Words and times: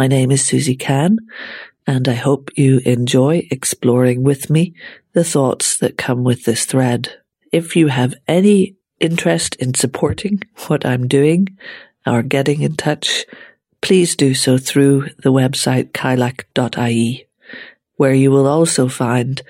My 0.00 0.06
name 0.06 0.30
is 0.30 0.46
Susie 0.46 0.76
Can, 0.76 1.18
and 1.86 2.08
I 2.08 2.14
hope 2.14 2.56
you 2.56 2.80
enjoy 2.86 3.46
exploring 3.50 4.22
with 4.22 4.48
me 4.48 4.72
the 5.12 5.24
thoughts 5.24 5.76
that 5.76 5.98
come 5.98 6.24
with 6.24 6.46
this 6.46 6.64
thread. 6.64 7.20
If 7.52 7.76
you 7.76 7.88
have 7.88 8.14
any 8.26 8.76
interest 8.98 9.56
in 9.56 9.74
supporting 9.74 10.40
what 10.68 10.86
I'm 10.86 11.06
doing 11.06 11.48
or 12.06 12.22
getting 12.22 12.62
in 12.62 12.76
touch, 12.76 13.26
please 13.82 14.16
do 14.16 14.32
so 14.32 14.56
through 14.56 15.10
the 15.18 15.32
website 15.32 15.90
kylak.ie, 15.90 17.26
where 17.96 18.14
you 18.14 18.30
will 18.30 18.46
also 18.46 18.88
find 18.88 19.42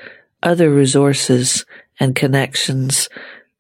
other 0.42 0.68
resources 0.68 1.64
and 2.00 2.16
connections 2.16 3.08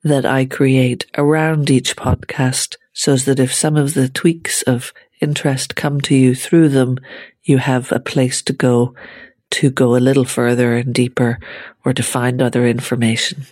that 0.02 0.26
I 0.26 0.44
create 0.44 1.06
around 1.16 1.70
each 1.70 1.94
podcast 1.94 2.74
so 2.92 3.14
that 3.14 3.38
if 3.38 3.54
some 3.54 3.76
of 3.76 3.94
the 3.94 4.08
tweaks 4.08 4.62
of 4.62 4.92
interest 5.20 5.76
come 5.76 6.00
to 6.02 6.14
you 6.14 6.34
through 6.34 6.68
them, 6.70 6.98
you 7.42 7.58
have 7.58 7.92
a 7.92 8.00
place 8.00 8.42
to 8.42 8.52
go 8.52 8.94
to 9.50 9.70
go 9.70 9.96
a 9.96 9.98
little 9.98 10.24
further 10.24 10.76
and 10.76 10.94
deeper 10.94 11.38
or 11.84 11.92
to 11.92 12.02
find 12.02 12.40
other 12.40 12.66
information 12.66 13.46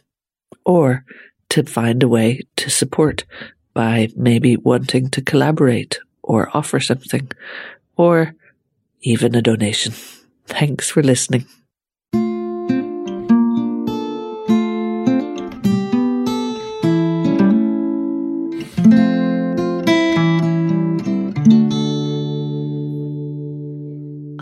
or 0.65 1.05
to 1.49 1.65
find 1.65 2.03
a 2.03 2.09
way 2.09 2.43
to 2.57 2.71
support 2.71 3.25
by 3.75 4.09
maybe 4.17 4.57
wanting 4.57 5.11
to 5.11 5.23
collaborate 5.23 5.99
or 6.23 6.51
offer 6.57 6.79
something 6.79 7.31
or 7.97 8.35
even 9.01 9.35
a 9.35 9.43
donation. 9.43 9.93
Thanks 10.47 10.91
for 10.91 11.03
listening. 11.03 11.47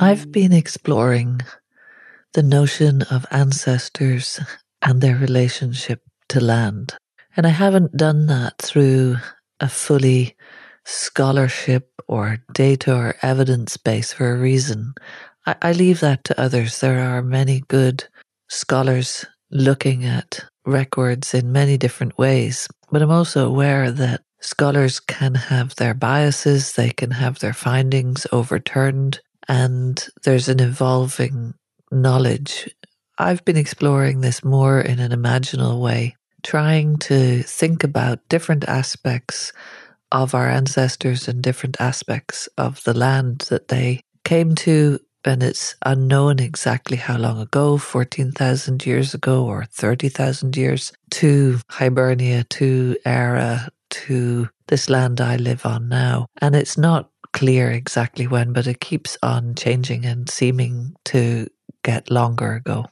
I've 0.07 0.31
been 0.31 0.53
exploring 0.53 1.41
the 2.33 2.45
notion 2.45 3.03
of 3.11 3.27
ancestors 3.33 4.39
and 4.81 5.01
their 5.01 5.17
relationship 5.17 6.01
to 6.29 6.39
land. 6.39 6.95
And 7.37 7.45
I 7.45 7.51
haven't 7.51 7.97
done 7.97 8.27
that 8.27 8.57
through 8.59 9.17
a 9.59 9.69
fully 9.69 10.37
scholarship 10.85 11.91
or 12.07 12.39
data 12.53 12.95
or 12.95 13.17
evidence 13.21 13.77
base 13.79 14.13
for 14.13 14.31
a 14.31 14.39
reason. 14.39 14.95
I, 15.45 15.57
I 15.61 15.73
leave 15.73 15.99
that 15.99 16.23
to 16.27 16.41
others. 16.41 16.79
There 16.79 17.01
are 17.01 17.21
many 17.21 17.65
good 17.67 18.05
scholars 18.49 19.27
looking 19.51 20.05
at 20.05 20.39
records 20.65 21.35
in 21.35 21.51
many 21.51 21.77
different 21.77 22.17
ways, 22.17 22.69
but 22.93 23.03
I'm 23.03 23.11
also 23.11 23.45
aware 23.49 23.91
that 23.91 24.23
scholars 24.41 25.01
can 25.01 25.35
have 25.35 25.75
their 25.75 25.95
biases, 25.95 26.75
they 26.75 26.91
can 26.91 27.11
have 27.11 27.41
their 27.41 27.55
findings 27.55 28.25
overturned, 28.31 29.19
and 29.49 30.07
there's 30.25 30.49
an 30.49 30.61
evolving 30.61 31.55
knowledge. 31.91 32.69
I've 33.19 33.45
been 33.45 33.57
exploring 33.57 34.21
this 34.21 34.45
more 34.45 34.81
in 34.81 34.99
an 34.99 35.13
imaginal 35.13 35.81
way, 35.81 36.17
trying 36.43 36.97
to 36.99 37.43
think 37.43 37.85
about 37.85 38.29
different 38.29 38.65
aspects 38.69 39.53
of 40.13 40.35
our 40.35 40.49
ancestors 40.49 41.29
and 41.29 41.43
different 41.43 41.81
aspects 41.81 42.49
of 42.59 42.83
the 42.85 42.95
land 42.95 43.47
that 43.51 43.69
they 43.69 44.01
came 44.25 44.55
to. 44.57 44.99
And 45.25 45.43
it's 45.43 45.75
unknown 45.85 46.39
exactly 46.39 46.97
how 46.97 47.19
long 47.19 47.41
ago 47.41 47.79
14,000 47.79 48.87
years 48.87 49.13
ago 49.13 49.45
or 49.45 49.65
30,000 49.65 50.57
years 50.57 50.93
to 51.13 51.59
Hibernia, 51.69 52.45
to 52.45 52.97
Eire, 53.05 53.69
to 53.89 54.49
this 54.69 54.89
land 54.89 55.21
I 55.21 55.37
live 55.37 55.67
on 55.67 55.89
now. 55.89 56.27
And 56.41 56.55
it's 56.55 56.79
not 56.79 57.11
clear 57.37 57.71
exactly 57.71 58.27
when, 58.27 58.55
but 58.55 58.67
it 58.67 58.81
keeps 58.81 59.19
on 59.23 59.55
changing 59.55 60.07
and 60.07 60.29
seeming 60.29 60.97
to 61.05 61.47
get 61.85 62.11
longer 62.11 62.55
ago. 62.55 62.87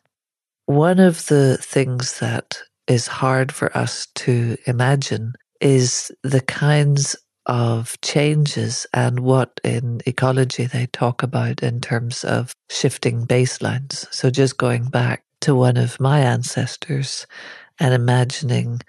One 0.66 1.00
of 1.00 1.26
the 1.28 1.56
things 1.62 2.20
that 2.20 2.58
is 2.86 3.06
hard 3.06 3.50
for 3.50 3.74
us 3.76 4.06
to 4.16 4.58
imagine 4.66 5.32
is 5.62 6.12
the 6.22 6.42
kinds 6.42 7.16
of 7.46 7.98
changes 8.02 8.86
and 8.92 9.20
what 9.20 9.60
in 9.64 10.02
ecology 10.04 10.66
they 10.66 10.86
talk 10.86 11.22
about 11.22 11.62
in 11.62 11.80
terms 11.80 12.22
of 12.22 12.52
shifting 12.68 13.26
baselines. 13.26 14.06
So 14.12 14.28
just 14.28 14.58
going 14.58 14.84
back 14.90 15.24
to 15.40 15.54
one 15.54 15.78
of 15.78 15.98
my 15.98 16.20
ancestors 16.20 17.26
and 17.80 17.94
imagining 17.94 18.80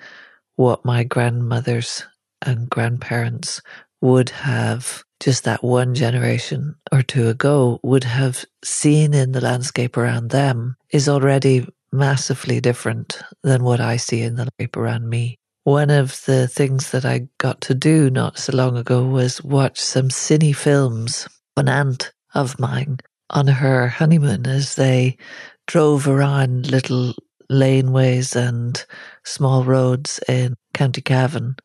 what 0.58 0.84
my 0.84 1.06
grandmothers 1.06 2.04
and 2.42 2.70
grandparents 2.70 3.62
would 4.02 4.30
have 4.32 5.05
just 5.20 5.44
that 5.46 5.64
one 5.64 5.96
generation 5.96 6.76
or 6.92 7.02
two 7.02 7.30
ago 7.30 7.80
would 7.84 8.04
have 8.04 8.46
seen 8.64 9.14
in 9.14 9.32
the 9.32 9.42
landscape 9.42 9.98
around 9.98 10.30
them 10.30 10.76
is 10.92 11.08
already 11.10 11.68
massively 11.92 12.60
different 12.60 13.22
than 13.44 13.64
what 13.64 13.80
I 13.80 13.98
see 13.98 14.22
in 14.22 14.36
the 14.36 14.44
landscape 14.44 14.78
around 14.78 15.10
me. 15.10 15.38
One 15.64 15.90
of 15.90 16.24
the 16.26 16.48
things 16.48 16.92
that 16.92 17.06
I 17.06 17.28
got 17.40 17.62
to 17.62 17.74
do 17.74 18.10
not 18.10 18.38
so 18.38 18.56
long 18.56 18.78
ago 18.78 19.04
was 19.04 19.44
watch 19.44 19.80
some 19.80 20.10
cine 20.10 20.56
films. 20.56 21.28
An 21.58 21.70
aunt 21.70 22.12
of 22.34 22.60
mine 22.60 22.98
on 23.30 23.48
her 23.48 23.88
honeymoon 23.88 24.46
as 24.46 24.76
they 24.76 25.18
drove 25.66 26.08
around 26.08 26.70
little 26.70 27.14
laneways 27.50 28.36
and 28.36 28.86
small 29.24 29.64
roads 29.64 30.20
in 30.28 30.56
County 30.74 31.02
Cavan 31.02 31.56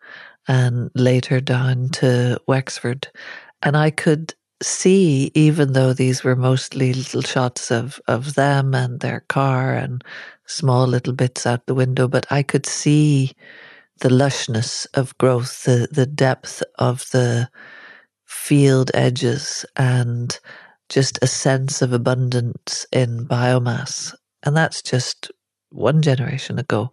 and 0.51 0.91
later 0.97 1.41
down 1.41 1.91
to 1.91 2.41
Wexford. 2.49 3.09
And 3.63 3.77
I 3.77 3.93
could 3.93 4.35
see, 4.61 5.31
even 5.37 5.75
though 5.75 5.93
these 5.95 6.25
were 6.25 6.35
mostly 6.37 6.93
little 6.93 7.23
shots 7.23 7.71
of, 7.71 8.01
of 8.09 8.35
them 8.35 8.75
and 8.75 8.99
their 8.99 9.21
car 9.29 9.75
and 9.75 10.03
small 10.47 10.89
little 10.89 11.13
bits 11.13 11.47
out 11.47 11.67
the 11.67 11.75
window, 11.75 12.09
but 12.09 12.27
I 12.33 12.43
could 12.43 12.67
see 12.67 13.33
the 14.01 14.09
lushness 14.11 14.89
of 14.95 15.17
growth, 15.19 15.65
the, 15.65 15.89
the 15.93 16.07
depth 16.07 16.65
of 16.81 17.09
the 17.13 17.49
field 18.27 18.91
edges, 18.95 19.65
and 19.77 20.39
just 20.89 21.21
a 21.23 21.29
sense 21.29 21.81
of 21.81 21.93
abundance 21.93 22.87
in 22.93 23.27
biomass. 23.27 24.15
And 24.43 24.57
that's 24.57 24.83
just 24.83 25.31
one 25.71 26.03
generation 26.03 26.59
ago. 26.59 26.93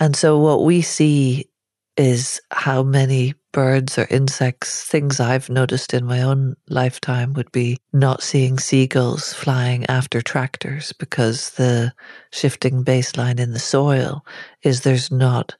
And 0.00 0.16
so 0.16 0.38
what 0.38 0.64
we 0.64 0.82
see 0.82 1.48
is 1.96 2.40
how 2.50 2.82
many 2.82 3.34
birds 3.52 3.98
or 3.98 4.06
insects, 4.10 4.84
things 4.84 5.20
I've 5.20 5.50
noticed 5.50 5.92
in 5.94 6.06
my 6.06 6.22
own 6.22 6.56
lifetime 6.68 7.34
would 7.34 7.52
be 7.52 7.78
not 7.92 8.22
seeing 8.22 8.58
seagulls 8.58 9.32
flying 9.32 9.84
after 9.86 10.22
tractors 10.22 10.92
because 10.94 11.50
the 11.50 11.92
shifting 12.32 12.84
baseline 12.84 13.38
in 13.38 13.52
the 13.52 13.58
soil 13.58 14.24
is 14.62 14.80
there's 14.80 15.10
not 15.10 15.54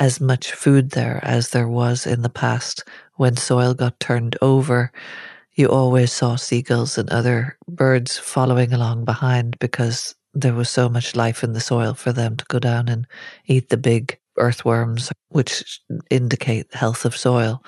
as 0.00 0.20
much 0.20 0.52
food 0.52 0.90
there 0.90 1.20
as 1.22 1.50
there 1.50 1.68
was 1.68 2.06
in 2.06 2.22
the 2.22 2.30
past 2.30 2.84
when 3.16 3.36
soil 3.36 3.74
got 3.74 4.00
turned 4.00 4.36
over. 4.42 4.90
You 5.54 5.68
always 5.68 6.12
saw 6.12 6.36
seagulls 6.36 6.98
and 6.98 7.10
other 7.10 7.58
birds 7.68 8.18
following 8.18 8.72
along 8.72 9.04
behind 9.04 9.58
because 9.60 10.14
there 10.32 10.54
was 10.54 10.68
so 10.68 10.88
much 10.88 11.14
life 11.14 11.44
in 11.44 11.52
the 11.52 11.60
soil 11.60 11.94
for 11.94 12.12
them 12.12 12.36
to 12.36 12.44
go 12.46 12.58
down 12.58 12.88
and 12.88 13.06
eat 13.46 13.68
the 13.68 13.76
big 13.76 14.18
earthworms, 14.38 15.12
which 15.28 15.80
indicate 16.10 16.72
health 16.74 17.04
of 17.04 17.16
soil. 17.16 17.62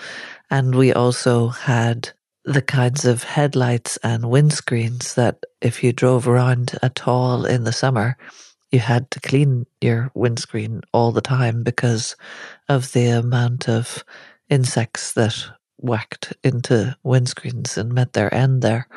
And 0.50 0.75
we 0.75 0.93
also 0.93 1.49
had 1.49 2.10
the 2.44 2.62
kinds 2.62 3.04
of 3.04 3.25
headlights 3.25 3.97
and 3.99 4.25
windscreens 4.25 5.15
that 5.15 5.38
if 5.60 5.82
you 5.82 5.93
drove 5.93 6.28
around 6.28 6.78
at 6.82 7.06
all 7.09 7.45
in 7.45 7.65
the 7.65 7.72
summer, 7.72 8.16
you 8.71 8.78
had 8.78 9.10
to 9.10 9.21
clean 9.21 9.66
your 9.80 10.10
windscreen 10.15 10.83
all 10.92 11.13
the 11.13 11.21
time 11.21 11.63
because 11.63 12.16
of 12.68 12.92
the 12.92 13.07
amount 13.09 13.68
of 13.68 14.04
insects 14.48 15.13
that 15.15 15.45
whacked 15.78 16.33
into 16.42 16.97
windscreens 17.04 17.77
and 17.77 17.92
met 17.92 18.13
their 18.13 18.33
end 18.33 18.63
there. 18.63 18.89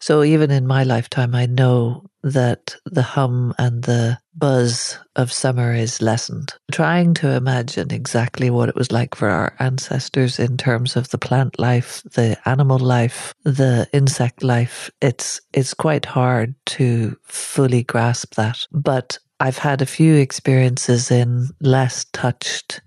So 0.00 0.22
even 0.22 0.50
in 0.50 0.66
my 0.66 0.84
lifetime, 0.84 1.34
I 1.34 1.46
know 1.46 2.04
that 2.22 2.76
the 2.84 3.02
hum 3.02 3.54
and 3.58 3.82
the 3.82 4.18
buzz 4.36 4.98
of 5.16 5.32
summer 5.32 5.74
is 5.74 6.02
lessened. 6.02 6.54
Trying 6.72 7.14
to 7.14 7.30
imagine 7.30 7.92
exactly 7.92 8.50
what 8.50 8.68
it 8.68 8.74
was 8.74 8.92
like 8.92 9.14
for 9.14 9.28
our 9.28 9.54
ancestors 9.58 10.38
in 10.38 10.56
terms 10.56 10.96
of 10.96 11.10
the 11.10 11.18
plant 11.18 11.58
life, 11.58 12.02
the 12.14 12.36
animal 12.48 12.78
life, 12.78 13.34
the 13.44 13.88
insect 13.92 14.42
life, 14.42 14.90
it's 15.00 15.40
it's 15.52 15.74
quite 15.74 16.04
hard 16.04 16.54
to 16.66 17.16
fully 17.24 17.82
grasp 17.82 18.34
that. 18.34 18.66
But 18.72 19.18
I've 19.40 19.58
had 19.58 19.82
a 19.82 19.86
few 19.86 20.14
experiences 20.14 21.10
in 21.10 21.48
less 21.60 22.04
touched 22.12 22.80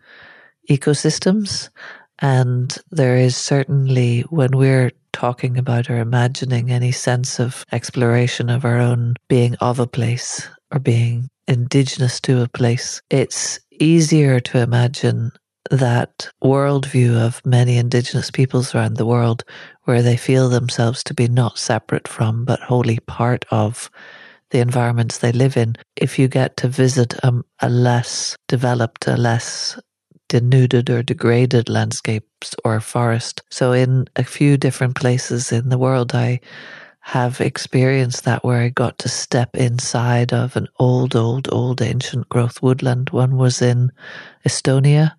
ecosystems 0.70 1.70
and 2.20 2.78
there 2.92 3.16
is 3.16 3.38
certainly 3.38 4.22
when 4.30 4.58
we're 4.58 4.92
talking 5.14 5.58
about 5.58 5.90
or 5.90 5.98
imagining 6.00 6.72
any 6.72 6.92
sense 6.92 7.40
of 7.40 7.64
exploration 7.72 8.50
of 8.50 8.66
our 8.66 8.78
own 8.78 9.16
being 9.28 9.56
of 9.56 9.80
a 9.80 9.88
place 9.88 10.48
or 10.72 10.80
being 10.80 11.30
indigenous 11.48 12.20
to 12.22 12.42
a 12.42 12.48
place, 12.48 13.02
it's 13.10 13.60
easier 13.80 14.40
to 14.40 14.60
imagine 14.60 15.32
that 15.70 16.30
worldview 16.44 17.16
of 17.16 17.46
many 17.46 17.78
Indigenous 17.78 18.32
peoples 18.32 18.74
around 18.74 18.96
the 18.96 19.06
world 19.06 19.44
where 19.84 20.02
they 20.02 20.18
feel 20.18 20.50
themselves 20.50 21.04
to 21.04 21.14
be 21.14 21.28
not 21.28 21.58
separate 21.58 22.08
from, 22.08 22.46
but 22.46 22.60
wholly 22.62 23.00
part 23.08 23.46
of 23.52 23.90
the 24.52 24.60
environments 24.60 25.18
they 25.18 25.32
live 25.32 25.58
in. 25.58 25.76
If 25.96 26.18
you 26.18 26.28
get 26.28 26.58
to 26.58 26.68
visit 26.68 27.14
a, 27.24 27.42
a 27.62 27.70
less 27.70 28.38
developed, 28.48 29.08
a 29.08 29.18
less 29.18 29.80
denuded 30.30 30.90
or 30.90 31.04
degraded 31.04 31.70
landscapes 31.70 32.56
or 32.64 32.80
forest. 32.80 33.42
So, 33.50 33.72
in 33.72 34.08
a 34.16 34.24
few 34.24 34.58
different 34.58 34.96
places 34.96 35.52
in 35.52 35.70
the 35.70 35.78
world, 35.78 36.14
I 36.14 36.40
have 37.08 37.40
experienced 37.40 38.26
that 38.26 38.44
where 38.44 38.60
I 38.60 38.68
got 38.68 39.00
to 39.00 39.08
step 39.08 39.56
inside 39.56 40.34
of 40.34 40.58
an 40.58 40.68
old, 40.78 41.16
old, 41.16 41.48
old 41.54 41.82
ancient 41.82 42.28
growth 42.28 42.62
woodland. 42.62 43.12
One 43.12 43.38
was 43.38 43.62
in 43.62 43.94
Estonia, 44.46 45.14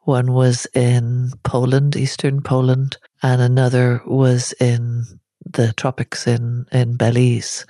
one 0.00 0.32
was 0.32 0.66
in 0.74 1.30
Poland, 1.44 1.94
eastern 1.94 2.42
Poland, 2.42 2.96
and 3.22 3.40
another 3.40 4.02
was 4.04 4.52
in 4.58 5.04
the 5.46 5.72
tropics 5.74 6.26
in, 6.26 6.66
in 6.72 6.96
Belize. 6.96 7.66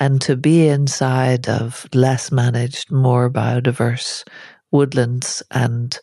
And 0.00 0.18
to 0.22 0.34
be 0.34 0.68
inside 0.68 1.46
of 1.46 1.86
less 1.92 2.32
managed, 2.32 2.90
more 2.90 3.28
biodiverse 3.28 4.24
woodlands 4.70 5.42
and 5.50 5.98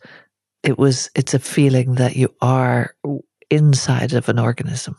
it 0.62 0.78
was 0.78 1.10
it's 1.16 1.34
a 1.34 1.40
feeling 1.40 1.96
that 1.96 2.16
you 2.16 2.30
are 2.42 2.96
inside 3.50 4.14
of 4.14 4.30
an 4.30 4.38
organism 4.38 4.96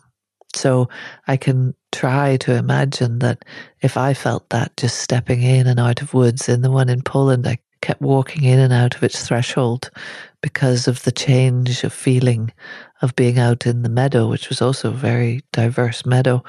so 0.54 0.88
i 1.26 1.36
can 1.36 1.74
try 1.92 2.36
to 2.36 2.54
imagine 2.54 3.18
that 3.18 3.44
if 3.80 3.96
i 3.96 4.14
felt 4.14 4.48
that 4.50 4.76
just 4.76 4.98
stepping 4.98 5.42
in 5.42 5.66
and 5.66 5.80
out 5.80 6.02
of 6.02 6.14
woods 6.14 6.48
in 6.48 6.62
the 6.62 6.70
one 6.70 6.88
in 6.88 7.02
poland 7.02 7.46
i 7.46 7.58
kept 7.80 8.00
walking 8.00 8.44
in 8.44 8.60
and 8.60 8.72
out 8.72 8.94
of 8.94 9.02
its 9.02 9.26
threshold 9.26 9.90
because 10.40 10.86
of 10.86 11.02
the 11.02 11.12
change 11.12 11.82
of 11.82 11.92
feeling 11.92 12.52
of 13.02 13.14
being 13.16 13.38
out 13.38 13.66
in 13.66 13.82
the 13.82 13.88
meadow 13.88 14.28
which 14.28 14.48
was 14.48 14.62
also 14.62 14.90
a 14.90 14.94
very 14.94 15.40
diverse 15.52 16.06
meadow 16.06 16.42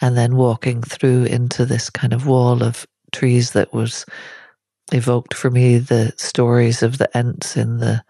and 0.00 0.16
then 0.16 0.36
walking 0.36 0.82
through 0.82 1.24
into 1.24 1.64
this 1.64 1.88
kind 1.88 2.12
of 2.12 2.26
wall 2.26 2.62
of 2.62 2.86
trees 3.12 3.52
that 3.52 3.72
was 3.72 4.04
evoked 4.92 5.34
for 5.34 5.50
me 5.50 5.78
the 5.78 6.12
stories 6.16 6.82
of 6.82 6.98
the 6.98 7.16
Ents 7.16 7.56
in 7.56 7.78
the 7.78 8.02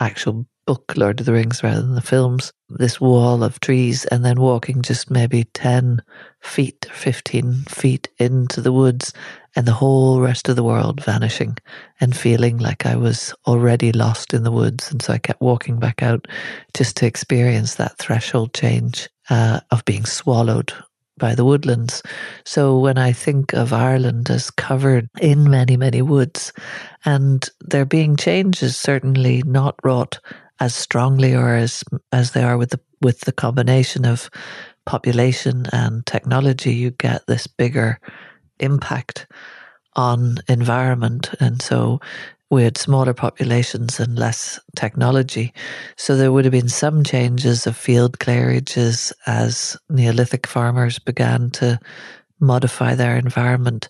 actual 0.00 0.46
book 0.70 0.96
Lord 0.96 1.18
of 1.18 1.26
the 1.26 1.32
Rings 1.32 1.64
rather 1.64 1.80
than 1.80 1.96
the 1.96 2.00
films. 2.00 2.52
This 2.68 3.00
wall 3.00 3.42
of 3.42 3.58
trees, 3.58 4.04
and 4.04 4.24
then 4.24 4.40
walking 4.40 4.82
just 4.82 5.10
maybe 5.10 5.42
10 5.52 6.00
feet, 6.42 6.86
15 6.92 7.64
feet 7.64 8.08
into 8.18 8.60
the 8.60 8.70
woods, 8.70 9.12
and 9.56 9.66
the 9.66 9.72
whole 9.72 10.20
rest 10.20 10.48
of 10.48 10.54
the 10.54 10.62
world 10.62 11.02
vanishing, 11.02 11.56
and 12.00 12.16
feeling 12.16 12.58
like 12.58 12.86
I 12.86 12.94
was 12.94 13.34
already 13.48 13.90
lost 13.90 14.32
in 14.32 14.44
the 14.44 14.52
woods. 14.52 14.92
And 14.92 15.02
so 15.02 15.12
I 15.12 15.18
kept 15.18 15.40
walking 15.40 15.80
back 15.80 16.04
out 16.04 16.28
just 16.72 16.96
to 16.98 17.06
experience 17.06 17.74
that 17.74 17.98
threshold 17.98 18.54
change 18.54 19.08
uh, 19.28 19.58
of 19.72 19.84
being 19.84 20.04
swallowed 20.04 20.72
by 21.18 21.34
the 21.34 21.44
woodlands. 21.44 22.00
So 22.44 22.78
when 22.78 22.96
I 22.96 23.12
think 23.12 23.54
of 23.54 23.72
Ireland 23.72 24.30
as 24.30 24.52
covered 24.52 25.08
in 25.20 25.50
many, 25.50 25.76
many 25.76 26.00
woods, 26.00 26.52
and 27.04 27.44
there 27.60 27.84
being 27.84 28.14
changes 28.14 28.76
certainly 28.76 29.42
not 29.44 29.74
wrought 29.82 30.20
as 30.60 30.74
strongly 30.74 31.34
or 31.34 31.54
as 31.54 31.82
as 32.12 32.32
they 32.32 32.42
are 32.42 32.56
with 32.56 32.70
the 32.70 32.80
with 33.00 33.20
the 33.20 33.32
combination 33.32 34.04
of 34.04 34.30
population 34.86 35.66
and 35.72 36.04
technology, 36.06 36.74
you 36.74 36.90
get 36.90 37.26
this 37.26 37.46
bigger 37.46 37.98
impact 38.58 39.26
on 39.96 40.38
environment. 40.48 41.30
And 41.40 41.60
so 41.60 42.00
we 42.50 42.64
had 42.64 42.76
smaller 42.76 43.14
populations 43.14 44.00
and 44.00 44.18
less 44.18 44.58
technology. 44.76 45.52
So 45.96 46.16
there 46.16 46.32
would 46.32 46.44
have 46.44 46.52
been 46.52 46.68
some 46.68 47.04
changes 47.04 47.66
of 47.66 47.76
field 47.76 48.18
clearages 48.18 49.12
as 49.26 49.76
Neolithic 49.88 50.46
farmers 50.46 50.98
began 50.98 51.50
to 51.52 51.78
modify 52.40 52.94
their 52.94 53.16
environment. 53.16 53.88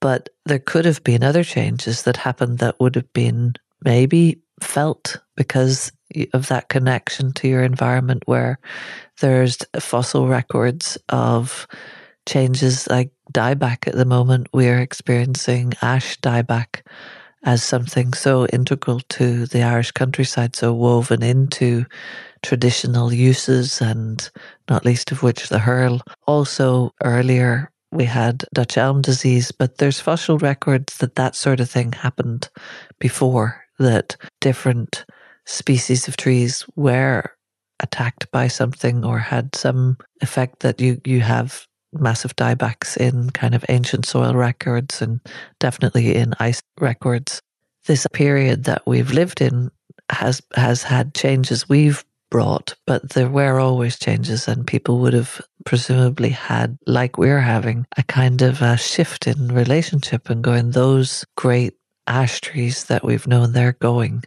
But 0.00 0.28
there 0.44 0.58
could 0.58 0.84
have 0.84 1.02
been 1.04 1.22
other 1.22 1.44
changes 1.44 2.02
that 2.02 2.16
happened 2.16 2.58
that 2.58 2.80
would 2.80 2.94
have 2.96 3.12
been 3.12 3.54
maybe 3.84 4.40
felt 4.60 5.18
because 5.38 5.90
of 6.34 6.48
that 6.48 6.68
connection 6.68 7.32
to 7.32 7.48
your 7.48 7.62
environment 7.62 8.24
where 8.26 8.58
there's 9.20 9.56
fossil 9.78 10.26
records 10.26 10.98
of 11.08 11.66
changes 12.26 12.86
like 12.88 13.10
dieback 13.32 13.86
at 13.86 13.94
the 13.94 14.04
moment 14.04 14.48
we're 14.52 14.80
experiencing 14.80 15.72
ash 15.80 16.18
dieback 16.20 16.82
as 17.44 17.62
something 17.62 18.12
so 18.12 18.46
integral 18.46 19.00
to 19.08 19.46
the 19.46 19.62
Irish 19.62 19.92
countryside, 19.92 20.56
so 20.56 20.72
woven 20.72 21.22
into 21.22 21.86
traditional 22.42 23.12
uses, 23.12 23.80
and 23.80 24.28
not 24.68 24.84
least 24.84 25.12
of 25.12 25.22
which 25.22 25.48
the 25.48 25.60
hurl. 25.60 26.00
Also, 26.26 26.92
earlier 27.04 27.70
we 27.92 28.04
had 28.04 28.44
Dutch 28.52 28.76
elm 28.76 29.02
disease, 29.02 29.52
but 29.52 29.78
there's 29.78 30.00
fossil 30.00 30.36
records 30.38 30.98
that 30.98 31.14
that 31.14 31.36
sort 31.36 31.60
of 31.60 31.70
thing 31.70 31.92
happened 31.92 32.48
before, 32.98 33.64
that 33.78 34.16
different 34.40 35.04
species 35.48 36.08
of 36.08 36.16
trees 36.16 36.64
were 36.76 37.24
attacked 37.80 38.30
by 38.30 38.48
something 38.48 39.04
or 39.04 39.18
had 39.18 39.54
some 39.54 39.96
effect 40.20 40.60
that 40.60 40.80
you, 40.80 41.00
you 41.04 41.20
have 41.20 41.66
massive 41.92 42.36
diebacks 42.36 42.96
in 42.96 43.30
kind 43.30 43.54
of 43.54 43.64
ancient 43.68 44.04
soil 44.04 44.34
records 44.34 45.00
and 45.00 45.20
definitely 45.58 46.14
in 46.14 46.34
ice 46.38 46.60
records. 46.80 47.40
This 47.86 48.06
period 48.12 48.64
that 48.64 48.82
we've 48.86 49.12
lived 49.12 49.40
in 49.40 49.70
has 50.10 50.42
has 50.54 50.82
had 50.82 51.14
changes 51.14 51.68
we've 51.68 52.04
brought, 52.30 52.74
but 52.86 53.10
there 53.10 53.30
were 53.30 53.58
always 53.58 53.98
changes, 53.98 54.48
and 54.48 54.66
people 54.66 54.98
would 54.98 55.14
have 55.14 55.40
presumably 55.64 56.28
had, 56.28 56.78
like 56.86 57.16
we're 57.16 57.40
having, 57.40 57.86
a 57.96 58.02
kind 58.02 58.42
of 58.42 58.60
a 58.60 58.76
shift 58.76 59.26
in 59.26 59.48
relationship 59.48 60.28
and 60.28 60.44
going, 60.44 60.72
those 60.72 61.24
great 61.36 61.74
ash 62.06 62.40
trees 62.40 62.84
that 62.84 63.04
we've 63.04 63.26
known, 63.26 63.52
they're 63.52 63.72
going. 63.72 64.22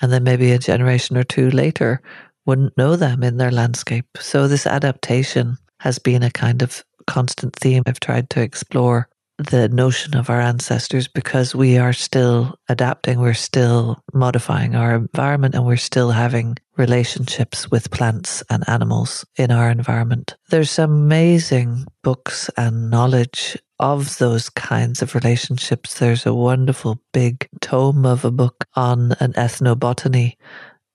And 0.00 0.12
then 0.12 0.24
maybe 0.24 0.52
a 0.52 0.58
generation 0.58 1.16
or 1.16 1.24
two 1.24 1.50
later 1.50 2.00
wouldn't 2.46 2.76
know 2.76 2.96
them 2.96 3.22
in 3.22 3.36
their 3.36 3.50
landscape. 3.50 4.06
So 4.18 4.48
this 4.48 4.66
adaptation 4.66 5.58
has 5.80 5.98
been 5.98 6.22
a 6.22 6.30
kind 6.30 6.62
of 6.62 6.84
constant 7.06 7.56
theme 7.56 7.82
I've 7.86 8.00
tried 8.00 8.30
to 8.30 8.40
explore 8.40 9.08
the 9.38 9.68
notion 9.68 10.16
of 10.16 10.30
our 10.30 10.40
ancestors 10.40 11.06
because 11.06 11.54
we 11.54 11.78
are 11.78 11.92
still 11.92 12.58
adapting, 12.68 13.20
we're 13.20 13.34
still 13.34 14.02
modifying 14.12 14.74
our 14.74 14.96
environment, 14.96 15.54
and 15.54 15.64
we're 15.64 15.76
still 15.76 16.10
having 16.10 16.56
relationships 16.76 17.70
with 17.70 17.90
plants 17.90 18.42
and 18.50 18.68
animals 18.68 19.24
in 19.36 19.50
our 19.50 19.70
environment. 19.70 20.34
There's 20.50 20.78
amazing 20.78 21.86
books 22.02 22.50
and 22.56 22.90
knowledge 22.90 23.56
of 23.78 24.18
those 24.18 24.50
kinds 24.50 25.02
of 25.02 25.14
relationships. 25.14 25.94
There's 25.94 26.26
a 26.26 26.34
wonderful 26.34 27.00
big 27.12 27.48
tome 27.60 28.04
of 28.04 28.24
a 28.24 28.32
book 28.32 28.64
on 28.74 29.12
an 29.20 29.34
ethnobotany 29.34 30.34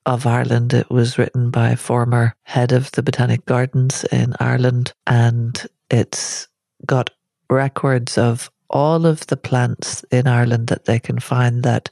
of 0.06 0.27
Ireland. 0.27 0.74
It 0.74 0.89
was 0.89 1.17
written 1.17 1.50
by 1.50 1.75
former 1.75 2.36
head 2.44 2.74
of 2.74 2.91
the 2.91 3.03
Botanic 3.03 3.46
Gardens 3.46 4.03
in 4.12 4.36
Ireland, 4.39 4.91
and 5.08 5.65
it's 5.89 6.50
got 6.86 7.10
records 7.50 8.17
of 8.17 8.50
all 8.69 9.05
of 9.05 9.27
the 9.27 9.38
plants 9.38 10.03
in 10.12 10.27
Ireland 10.27 10.67
that 10.67 10.85
they 10.85 11.00
can 11.00 11.19
find 11.19 11.63
that 11.63 11.89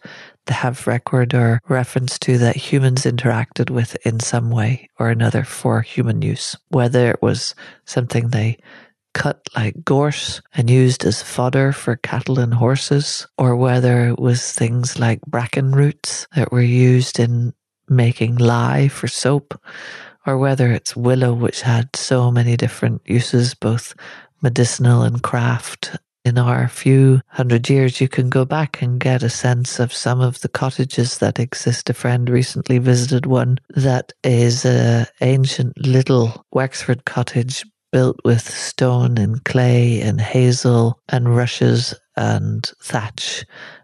they 0.48 0.56
have 0.56 0.88
record 0.88 1.34
or 1.34 1.62
reference 1.70 2.18
to 2.20 2.40
that 2.40 2.56
humans 2.56 3.04
interacted 3.04 3.70
with 3.70 3.96
in 4.06 4.20
some 4.20 4.50
way 4.50 4.90
or 4.98 5.10
another 5.10 5.44
for 5.44 5.82
human 5.82 6.24
use, 6.24 6.56
whether 6.70 7.12
it 7.12 7.22
was 7.22 7.54
something 7.86 8.30
they 8.30 8.58
cut 9.14 9.48
like 9.56 9.84
gorse 9.84 10.42
and 10.56 10.70
used 10.70 11.06
as 11.06 11.22
fodder 11.22 11.72
for 11.72 11.98
cattle 11.98 12.40
and 12.40 12.54
horses, 12.54 13.28
or 13.38 13.56
whether 13.56 14.08
it 14.08 14.20
was 14.20 14.52
things 14.52 14.98
like 14.98 15.22
bracken 15.28 15.72
roots 15.72 16.28
that 16.36 16.52
were 16.52 16.62
used 16.62 17.20
in 17.20 17.54
making 17.90 18.38
lye 18.38 18.88
for 18.88 19.08
soap, 19.08 19.60
or 20.26 20.38
whether 20.38 20.72
it's 20.72 20.96
willow, 20.96 21.34
which 21.34 21.62
had 21.62 21.96
so 21.96 22.32
many 22.32 22.56
different 22.56 23.02
uses, 23.06 23.54
both 23.54 23.94
medicinal 24.42 25.04
and 25.04 25.22
craft. 25.22 25.98
In 26.24 26.38
our 26.38 26.68
few 26.68 27.22
hundred 27.28 27.68
years, 27.68 28.00
you 28.00 28.08
can 28.08 28.30
go 28.30 28.46
back 28.46 28.82
and 28.82 29.00
get 29.00 29.24
a 29.24 29.30
sense 29.30 29.80
of 29.80 29.92
some 29.92 30.22
of 30.22 30.42
the 30.42 30.50
cottages 30.50 31.18
that 31.18 31.40
exist. 31.40 31.90
A 31.90 31.94
friend 31.94 32.30
recently 32.30 32.78
visited 32.78 33.26
one 33.26 33.58
that 33.70 34.14
is 34.24 34.64
an 34.64 35.08
ancient 35.22 35.78
little 35.80 36.46
Wexford 36.52 37.06
cottage 37.06 37.66
built 37.92 38.20
with 38.24 38.42
stone 38.42 39.18
and 39.18 39.44
clay 39.46 40.00
and 40.00 40.22
hazel 40.22 41.00
and 41.10 41.36
rushes 41.36 41.96
and 42.16 42.72
thatch 42.82 43.44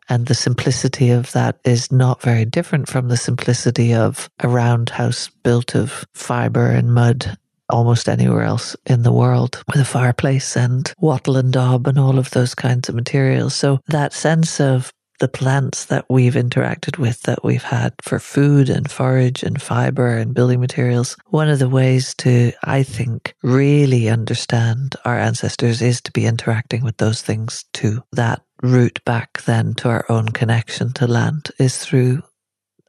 and 0.10 0.28
the 0.28 0.36
simplicity 0.36 1.10
of 1.10 1.32
that 1.34 1.60
is 1.66 1.92
not 1.92 2.22
very 2.22 2.46
different 2.46 2.88
from 2.88 3.08
the 3.08 3.18
simplicity 3.18 3.94
of 3.94 4.30
a 4.40 4.48
roundhouse 4.48 5.30
built 5.44 5.76
of 5.76 6.06
fibre 6.14 6.72
and 6.72 6.94
mud 6.94 7.38
almost 7.70 8.10
anywhere 8.10 8.44
else 8.44 8.76
in 8.86 9.04
the 9.04 9.12
world 9.12 9.64
with 9.68 9.82
a 9.82 9.86
fireplace 9.86 10.56
and 10.56 10.94
wattle 11.00 11.38
and 11.38 11.54
daub 11.54 11.88
and 11.88 12.00
all 12.00 12.20
of 12.20 12.32
those 12.32 12.56
kinds 12.56 12.90
of 12.90 12.96
materials. 12.96 13.56
So 13.56 13.80
that 13.88 14.14
sense 14.14 14.60
of 14.60 14.92
the 15.20 15.28
plants 15.28 15.86
that 15.86 16.06
we've 16.10 16.36
interacted 16.36 16.98
with, 16.98 17.22
that 17.24 17.44
we've 17.44 17.64
had 17.64 17.94
for 18.02 18.20
food 18.20 18.70
and 18.70 18.90
forage 18.90 19.44
and 19.44 19.62
fiber 19.62 20.16
and 20.16 20.34
building 20.34 20.60
materials. 20.60 21.18
One 21.28 21.50
of 21.50 21.60
the 21.60 21.70
ways 21.70 22.14
to, 22.20 22.52
I 22.64 22.84
think, 22.84 23.34
really 23.42 24.10
understand 24.10 24.96
our 25.06 25.18
ancestors 25.18 25.82
is 25.82 26.02
to 26.02 26.12
be 26.12 26.26
interacting 26.26 26.84
with 26.84 26.98
those 26.98 27.22
things 27.22 27.66
too. 27.74 28.04
That 28.12 28.44
route 28.62 29.04
back 29.06 29.42
then 29.44 29.74
to 29.76 29.90
our 29.90 30.06
own 30.10 30.30
connection 30.30 30.94
to 30.94 31.08
land 31.08 31.52
is 31.60 31.78
through 31.78 32.24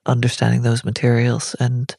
understanding 0.06 0.62
those 0.62 0.85
materials 0.85 1.54
and 1.61 1.94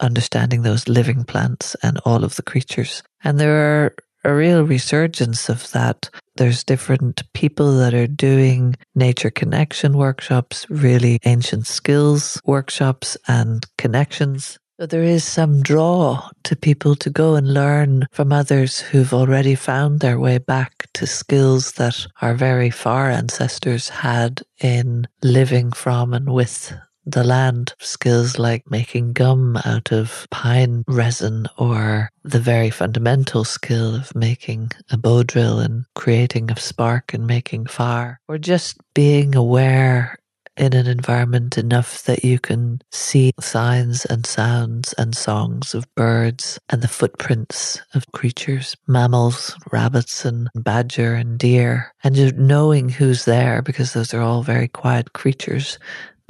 understanding 0.00 0.62
those 0.62 0.88
living 0.88 1.24
plants 1.24 1.76
and 1.82 1.98
all 2.04 2.24
of 2.24 2.36
the 2.36 2.42
creatures. 2.42 3.02
And 3.22 3.38
there 3.38 3.84
are 3.84 3.94
a 4.24 4.34
real 4.34 4.64
resurgence 4.64 5.48
of 5.48 5.70
that. 5.72 6.10
There's 6.36 6.64
different 6.64 7.22
people 7.32 7.76
that 7.78 7.94
are 7.94 8.06
doing 8.06 8.76
nature 8.94 9.30
connection 9.30 9.96
workshops, 9.96 10.66
really 10.68 11.18
ancient 11.24 11.66
skills 11.66 12.40
workshops 12.44 13.16
and 13.28 13.64
connections. 13.78 14.58
So 14.78 14.86
there 14.86 15.02
is 15.02 15.24
some 15.24 15.60
draw 15.60 16.30
to 16.44 16.56
people 16.56 16.96
to 16.96 17.10
go 17.10 17.34
and 17.34 17.52
learn 17.52 18.06
from 18.12 18.32
others 18.32 18.80
who've 18.80 19.12
already 19.12 19.54
found 19.54 20.00
their 20.00 20.18
way 20.18 20.38
back 20.38 20.86
to 20.94 21.06
skills 21.06 21.72
that 21.72 22.06
our 22.22 22.32
very 22.32 22.70
far 22.70 23.10
ancestors 23.10 23.90
had 23.90 24.42
in 24.58 25.06
living 25.22 25.72
from 25.72 26.14
and 26.14 26.32
with 26.32 26.72
the 27.10 27.24
land. 27.24 27.74
Skills 27.78 28.38
like 28.38 28.70
making 28.70 29.12
gum 29.12 29.58
out 29.64 29.92
of 29.92 30.26
pine 30.30 30.84
resin 30.88 31.46
or 31.58 32.10
the 32.24 32.40
very 32.40 32.70
fundamental 32.70 33.44
skill 33.44 33.94
of 33.94 34.14
making 34.14 34.70
a 34.90 34.96
bow 34.96 35.22
drill 35.22 35.58
and 35.58 35.84
creating 35.94 36.50
a 36.50 36.58
spark 36.58 37.14
and 37.14 37.26
making 37.26 37.66
fire 37.66 38.20
or 38.28 38.38
just 38.38 38.78
being 38.94 39.34
aware 39.34 40.16
in 40.60 40.74
an 40.74 40.86
environment 40.86 41.56
enough 41.56 42.02
that 42.02 42.22
you 42.22 42.38
can 42.38 42.82
see 42.92 43.32
signs 43.40 44.04
and 44.04 44.26
sounds 44.26 44.92
and 44.98 45.16
songs 45.16 45.74
of 45.74 45.92
birds 45.94 46.58
and 46.68 46.82
the 46.82 46.88
footprints 46.88 47.80
of 47.94 48.10
creatures, 48.12 48.76
mammals, 48.86 49.56
rabbits 49.72 50.24
and 50.26 50.50
badger 50.54 51.14
and 51.14 51.38
deer, 51.38 51.94
and 52.04 52.14
just 52.14 52.34
knowing 52.34 52.90
who's 52.90 53.24
there 53.24 53.62
because 53.62 53.94
those 53.94 54.12
are 54.12 54.20
all 54.20 54.42
very 54.42 54.68
quiet 54.68 55.14
creatures 55.14 55.78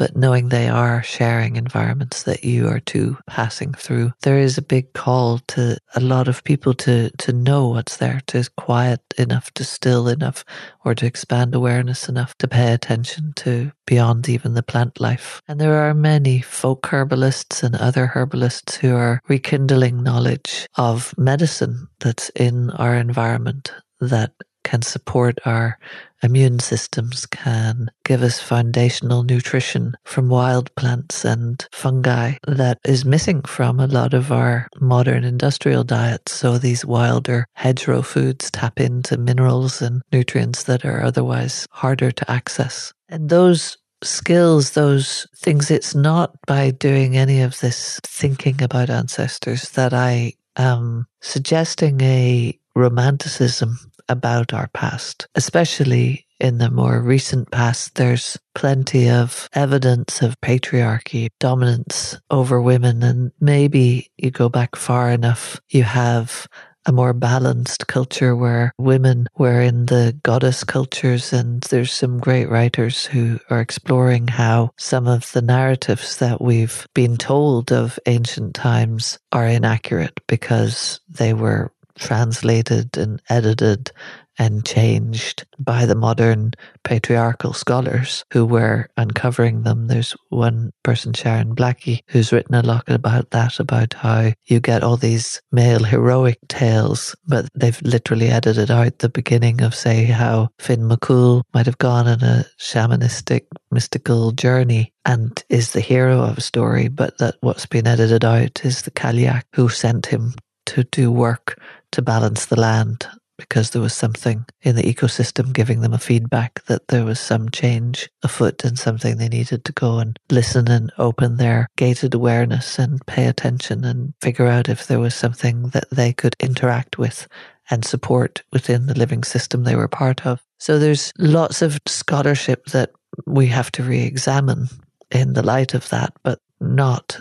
but 0.01 0.17
knowing 0.17 0.49
they 0.49 0.67
are 0.67 1.03
sharing 1.03 1.57
environments 1.57 2.23
that 2.23 2.43
you 2.43 2.67
are 2.67 2.81
too 2.81 3.19
passing 3.27 3.75
through. 3.75 4.11
There 4.23 4.39
is 4.39 4.57
a 4.57 4.63
big 4.63 4.95
call 4.95 5.41
to 5.49 5.77
a 5.95 6.01
lot 6.01 6.27
of 6.27 6.43
people 6.43 6.73
to, 6.73 7.11
to 7.19 7.33
know 7.35 7.69
what's 7.69 7.99
there, 7.99 8.23
to 8.29 8.43
quiet 8.57 9.03
enough, 9.19 9.53
to 9.53 9.63
still 9.63 10.09
enough, 10.09 10.43
or 10.87 10.95
to 10.95 11.05
expand 11.05 11.55
awareness 11.55 12.09
enough 12.09 12.35
to 12.39 12.49
pay 12.49 12.73
attention 12.73 13.35
to 13.37 13.73
beyond 13.87 14.27
even 14.27 14.55
the 14.55 14.63
plant 14.63 14.99
life. 15.01 15.43
And 15.47 15.61
there 15.61 15.75
are 15.75 15.93
many 15.93 16.41
folk 16.41 16.87
herbalists 16.87 17.63
and 17.63 17.77
other 17.77 18.07
herbalists 18.07 18.77
who 18.77 18.97
are 18.97 19.21
rekindling 19.29 20.03
knowledge 20.03 20.67
of 20.77 21.13
medicine 21.19 21.89
that's 21.99 22.31
in 22.31 22.71
our 22.71 22.95
environment 22.95 23.75
that 24.01 24.33
can 24.71 24.83
support 24.83 25.37
our 25.45 25.77
immune 26.23 26.61
systems, 26.61 27.27
can 27.27 27.91
give 28.05 28.23
us 28.23 28.41
foundational 28.41 29.25
nutrition 29.25 29.95
from 30.05 30.29
wild 30.29 30.73
plants 30.77 31.25
and 31.25 31.67
fungi 31.73 32.35
that 32.47 32.79
is 32.85 33.05
missing 33.05 33.43
from 33.43 33.81
a 33.81 33.89
lot 33.89 34.15
of 34.15 34.31
our 34.31 34.69
modern 34.81 35.25
industrial 35.25 35.83
diets. 35.83 36.31
So 36.33 36.57
these 36.57 36.85
wilder 36.85 37.47
hedgerow 37.55 38.03
foods 38.03 38.49
tap 38.51 38.79
into 38.79 39.17
minerals 39.17 39.83
and 39.83 40.03
nutrients 40.13 40.63
that 40.65 40.85
are 40.85 41.03
otherwise 41.03 41.67
harder 41.73 42.13
to 42.13 42.31
access. 42.31 42.93
And 43.09 43.29
those 43.29 43.77
skills, 44.05 44.71
those 44.71 45.27
things, 45.37 45.69
it's 45.69 45.97
not 45.97 46.37
by 46.47 46.71
doing 46.71 47.17
any 47.17 47.43
of 47.43 47.59
this 47.59 47.99
thinking 48.05 48.63
about 48.63 48.89
ancestors 48.89 49.71
that 49.71 49.93
I 49.93 50.35
am 50.57 51.07
suggesting 51.21 52.01
a 52.03 52.57
romanticism 52.77 53.79
about 54.11 54.53
our 54.53 54.69
past, 54.75 55.27
especially 55.35 56.27
in 56.41 56.59
the 56.59 56.71
more 56.71 57.01
recent 57.01 57.51
past, 57.51 57.95
there's 57.95 58.39
plenty 58.55 59.09
of 59.09 59.49
evidence 59.53 60.23
of 60.23 60.41
patriarchy, 60.41 61.29
dominance 61.39 62.19
over 62.31 62.61
women. 62.61 63.03
And 63.03 63.31
maybe 63.41 64.11
you 64.17 64.31
go 64.31 64.49
back 64.49 64.75
far 64.75 65.11
enough, 65.11 65.61
you 65.69 65.83
have 65.83 66.49
a 66.87 66.93
more 66.93 67.13
balanced 67.13 67.87
culture 67.89 68.35
where 68.35 68.73
women 68.79 69.27
were 69.37 69.61
in 69.61 69.87
the 69.87 70.19
goddess 70.23 70.65
cultures. 70.65 71.33
And 71.33 71.63
there's 71.65 71.93
some 71.93 72.19
great 72.19 72.49
writers 72.49 73.05
who 73.05 73.39
are 73.51 73.61
exploring 73.61 74.27
how 74.27 74.73
some 74.79 75.07
of 75.07 75.31
the 75.33 75.43
narratives 75.43 76.17
that 76.17 76.41
we've 76.41 76.87
been 76.95 77.19
told 77.19 77.71
of 77.71 77.99
ancient 78.07 78.55
times 78.55 79.19
are 79.31 79.47
inaccurate 79.47 80.19
because 80.27 81.01
they 81.09 81.35
were 81.35 81.71
translated 82.01 82.97
and 82.97 83.23
edited 83.29 83.93
and 84.41 84.65
changed 84.65 85.45
by 85.59 85.85
the 85.85 85.95
modern 85.95 86.53
patriarchal 86.83 87.53
scholars 87.53 88.25
who 88.33 88.47
were 88.47 88.89
uncovering 88.97 89.65
them. 89.65 89.87
There's 89.87 90.17
one 90.31 90.73
person, 90.83 91.13
Sharon 91.13 91.55
Blackie, 91.55 92.01
who's 92.09 92.33
written 92.33 92.55
a 92.55 92.63
lot 92.63 92.89
about 92.89 93.31
that, 93.33 93.61
about 93.61 93.93
how 93.93 94.33
you 94.47 94.59
get 94.59 94.83
all 94.83 94.97
these 94.97 95.43
male 95.53 95.85
heroic 95.85 96.39
tales, 96.49 97.15
but 97.27 97.51
they've 97.55 97.81
literally 97.83 98.29
edited 98.29 98.71
out 98.71 99.01
the 99.01 99.11
beginning 99.11 99.61
of, 99.61 99.75
say, 99.75 100.05
how 100.05 100.49
Finn 100.59 100.89
McCool 100.89 101.43
might 101.53 101.67
have 101.67 101.79
gone 101.79 102.09
on 102.09 102.23
a 102.23 102.47
shamanistic, 102.59 103.43
mystical 103.71 104.33
journey 104.33 104.95
and 105.05 105.45
is 105.51 105.73
the 105.73 105.83
hero 105.83 106.23
of 106.23 106.39
a 106.39 106.43
story, 106.43 106.89
but 106.89 107.19
that 107.19 107.35
what's 107.43 107.67
been 107.67 107.87
edited 107.87 108.25
out 108.25 108.65
is 108.65 108.83
the 108.83 108.91
Cailleach 108.91 109.43
who 109.55 109.69
sent 109.69 110.07
him 110.07 110.33
to 110.67 110.85
do 110.85 111.11
work 111.11 111.61
to 111.93 112.03
balance 112.03 112.47
the 112.47 112.61
land 112.61 113.07
because 113.41 113.71
there 113.71 113.81
was 113.81 113.95
something 113.95 114.45
in 114.63 114.77
the 114.77 114.83
ecosystem 114.83 115.53
giving 115.53 115.81
them 115.81 115.95
a 115.95 115.99
feedback 115.99 116.63
that 116.67 116.87
there 116.89 117.05
was 117.05 117.19
some 117.19 117.49
change 117.49 118.09
afoot 118.23 118.63
and 118.65 118.79
something 118.79 119.17
they 119.17 119.29
needed 119.29 119.65
to 119.65 119.73
go 119.73 119.99
and 119.99 120.19
listen 120.31 120.69
and 120.69 120.93
open 120.99 121.39
their 121.39 121.67
gated 121.77 122.13
awareness 122.13 122.79
and 122.79 123.05
pay 123.07 123.27
attention 123.27 123.83
and 123.85 124.13
figure 124.21 124.47
out 124.47 124.69
if 124.69 124.87
there 124.87 125.01
was 125.01 125.15
something 125.15 125.69
that 125.71 125.89
they 125.91 126.13
could 126.13 126.37
interact 126.39 126.99
with 126.99 127.27
and 127.71 127.85
support 127.85 128.43
within 128.53 128.87
the 128.87 128.99
living 128.99 129.25
system 129.25 129.65
they 129.65 129.77
were 129.77 129.89
part 129.89 130.27
of. 130.27 130.43
So 130.59 130.79
there's 130.79 131.11
lots 131.19 131.63
of 131.63 131.79
scholarship 131.87 132.67
that 132.67 132.91
we 133.27 133.47
have 133.47 133.73
to 133.73 133.83
re 133.83 134.03
examine 134.03 134.69
in 135.11 135.33
the 135.33 135.43
light 135.43 135.73
of 135.73 135.89
that, 135.89 136.13
but 136.23 136.41
not 136.61 137.19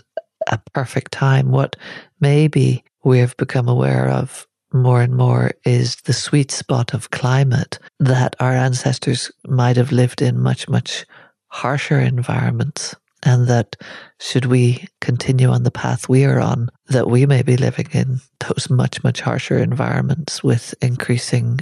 a 0.48 0.60
perfect 0.74 1.12
time. 1.14 1.52
What 1.52 1.78
maybe 2.20 2.84
we 3.04 3.20
have 3.20 3.38
become 3.38 3.70
aware 3.70 4.10
of 4.10 4.48
more 4.74 5.02
and 5.02 5.16
more 5.16 5.52
is 5.66 5.96
the 5.98 6.14
sweet 6.14 6.52
spot 6.52 6.94
of 6.94 7.12
climate 7.12 7.80
that 8.00 8.36
our 8.40 8.54
ancestors 8.54 9.32
might 9.48 9.78
have 9.78 9.92
lived 9.92 10.22
in 10.22 10.40
much, 10.40 10.68
much 10.70 11.06
harsher 11.48 12.00
environments. 12.00 12.96
And 13.24 13.48
that 13.48 13.76
should 14.20 14.46
we 14.46 14.88
continue 15.02 15.50
on 15.50 15.64
the 15.64 15.72
path 15.72 16.08
we 16.08 16.24
are 16.24 16.40
on, 16.40 16.70
that 16.88 17.10
we 17.10 17.26
may 17.26 17.42
be 17.42 17.58
living 17.58 17.88
in 17.92 18.22
those 18.40 18.70
much, 18.70 19.04
much 19.04 19.20
harsher 19.20 19.58
environments 19.58 20.42
with 20.42 20.74
increasing 20.82 21.60